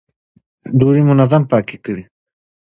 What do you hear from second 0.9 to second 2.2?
منظم پاکې کړئ.